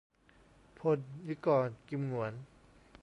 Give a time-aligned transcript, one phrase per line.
[0.77, 2.33] พล นิกร กิมหงวน